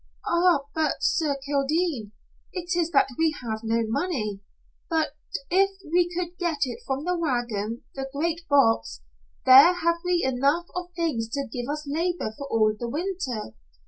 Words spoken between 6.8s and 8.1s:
from the wagon the